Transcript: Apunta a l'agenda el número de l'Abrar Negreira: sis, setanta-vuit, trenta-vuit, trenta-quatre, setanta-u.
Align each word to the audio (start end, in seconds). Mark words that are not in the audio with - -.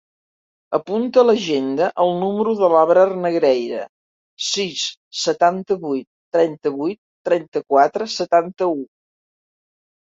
Apunta 0.75 1.19
a 1.21 1.23
l'agenda 1.29 1.89
el 2.03 2.13
número 2.23 2.55
de 2.63 2.71
l'Abrar 2.75 3.03
Negreira: 3.27 3.83
sis, 4.47 4.89
setanta-vuit, 5.27 6.09
trenta-vuit, 6.39 7.03
trenta-quatre, 7.31 8.11
setanta-u. 8.19 8.79